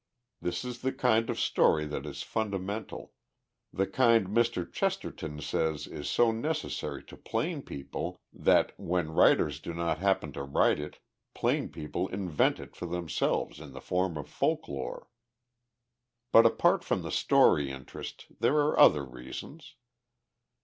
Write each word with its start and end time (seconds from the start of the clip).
This 0.41 0.65
is 0.65 0.81
the 0.81 0.91
kind 0.91 1.29
of 1.29 1.39
story 1.39 1.85
that 1.85 2.07
is 2.07 2.23
fundamental—the 2.23 3.85
kind 3.85 4.29
Mr. 4.29 4.73
Chesterton 4.73 5.39
says 5.41 5.85
is 5.85 6.09
so 6.09 6.31
necessary 6.31 7.03
to 7.03 7.15
plain 7.15 7.61
people 7.61 8.19
that, 8.33 8.71
when 8.79 9.11
writers 9.11 9.59
do 9.59 9.75
not 9.75 9.99
happen 9.99 10.31
to 10.31 10.41
write 10.41 10.79
it, 10.79 10.97
plain 11.35 11.69
people 11.69 12.07
invent 12.07 12.59
it 12.59 12.75
for 12.75 12.87
themselves 12.87 13.59
in 13.59 13.73
the 13.73 13.79
form 13.81 14.17
of 14.17 14.27
folk 14.27 14.67
lore. 14.67 15.07
But 16.31 16.47
apart 16.47 16.83
from 16.83 17.03
the 17.03 17.11
story 17.11 17.69
interest 17.69 18.25
there 18.39 18.55
are 18.55 18.79
other 18.79 19.05
reasons. 19.05 19.75